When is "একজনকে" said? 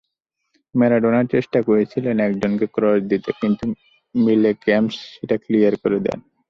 2.19-2.65